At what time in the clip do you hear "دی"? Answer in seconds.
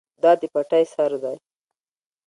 1.23-1.37